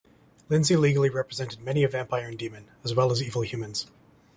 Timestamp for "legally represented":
0.75-1.61